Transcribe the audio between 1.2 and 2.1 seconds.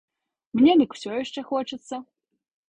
яшчэ хочацца.